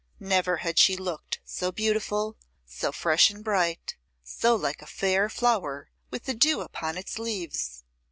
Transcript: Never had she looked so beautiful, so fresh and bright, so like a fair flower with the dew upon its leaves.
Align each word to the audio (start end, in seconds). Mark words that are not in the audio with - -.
Never 0.19 0.57
had 0.57 0.79
she 0.79 0.97
looked 0.97 1.41
so 1.45 1.71
beautiful, 1.71 2.35
so 2.65 2.91
fresh 2.91 3.29
and 3.29 3.43
bright, 3.43 3.97
so 4.23 4.55
like 4.55 4.81
a 4.81 4.87
fair 4.87 5.29
flower 5.29 5.91
with 6.09 6.23
the 6.23 6.33
dew 6.33 6.61
upon 6.61 6.97
its 6.97 7.19
leaves. 7.19 7.83